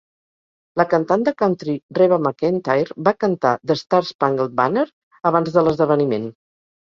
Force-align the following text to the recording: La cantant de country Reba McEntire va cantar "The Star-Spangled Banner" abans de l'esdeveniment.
La 0.79 0.85
cantant 0.93 1.25
de 1.27 1.33
country 1.41 1.75
Reba 1.97 2.17
McEntire 2.23 2.97
va 3.09 3.13
cantar 3.25 3.51
"The 3.71 3.77
Star-Spangled 3.81 4.57
Banner" 4.61 4.87
abans 5.31 5.55
de 5.59 5.65
l'esdeveniment. 5.67 6.27